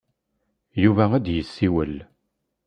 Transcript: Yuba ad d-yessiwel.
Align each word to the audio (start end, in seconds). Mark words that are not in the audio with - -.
Yuba 0.83 1.05
ad 1.17 1.23
d-yessiwel. 1.25 1.95